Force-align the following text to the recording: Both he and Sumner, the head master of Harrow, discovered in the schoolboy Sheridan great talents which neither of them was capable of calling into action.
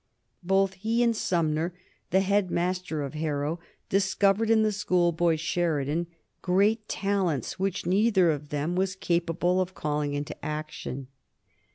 Both 0.41 0.73
he 0.73 1.03
and 1.03 1.15
Sumner, 1.15 1.75
the 2.09 2.21
head 2.21 2.49
master 2.49 3.03
of 3.03 3.13
Harrow, 3.13 3.59
discovered 3.87 4.49
in 4.49 4.63
the 4.63 4.71
schoolboy 4.71 5.35
Sheridan 5.35 6.07
great 6.41 6.89
talents 6.89 7.59
which 7.59 7.85
neither 7.85 8.31
of 8.31 8.49
them 8.49 8.75
was 8.75 8.95
capable 8.95 9.61
of 9.61 9.75
calling 9.75 10.15
into 10.15 10.35
action. 10.43 11.05